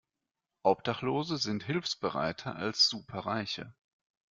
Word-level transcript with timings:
Obdachlose 0.63 1.37
sind 1.37 1.63
hilfsbereiter 1.63 2.55
als 2.55 2.89
Superreiche. 2.89 3.75